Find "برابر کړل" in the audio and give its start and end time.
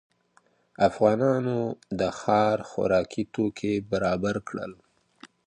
3.91-4.73